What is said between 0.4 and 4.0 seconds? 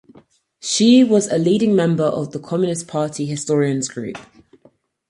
She was a leading member of the Communist Party Historians